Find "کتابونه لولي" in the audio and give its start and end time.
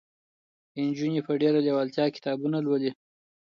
2.15-2.91